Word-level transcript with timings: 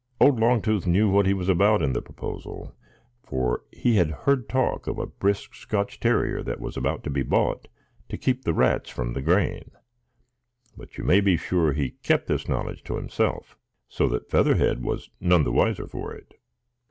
Old 0.19 0.39
Longtooth 0.39 0.87
knew 0.87 1.11
what 1.11 1.27
he 1.27 1.33
was 1.35 1.47
about 1.47 1.83
in 1.83 1.93
the 1.93 2.01
proposal, 2.01 2.73
for 3.21 3.63
he 3.71 3.97
had 3.97 4.09
heard 4.09 4.49
talk 4.49 4.87
of 4.87 4.97
a 4.97 5.05
brisk 5.05 5.53
Scotch 5.53 5.99
terrier 5.99 6.41
that 6.41 6.59
was 6.59 6.75
about 6.75 7.03
to 7.03 7.11
be 7.11 7.21
bought 7.21 7.67
to 8.09 8.17
keep 8.17 8.43
the 8.43 8.55
rats 8.55 8.89
from 8.89 9.13
the 9.13 9.21
grain; 9.21 9.69
but 10.75 10.97
you 10.97 11.03
may 11.03 11.21
be 11.21 11.37
sure 11.37 11.73
he 11.73 11.91
kept 12.01 12.29
his 12.29 12.49
knowledge 12.49 12.83
to 12.85 12.95
himself, 12.95 13.55
so 13.87 14.07
that 14.07 14.27
Featherhead 14.31 14.81
was 14.81 15.11
none 15.19 15.43
the 15.43 15.51
wiser 15.51 15.85
for 15.87 16.11
it. 16.15 16.33